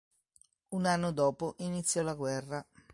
Un 0.69 0.87
anno 0.87 1.11
dopo 1.11 1.53
iniziò 1.59 2.01
la 2.01 2.15
guerra. 2.15 2.65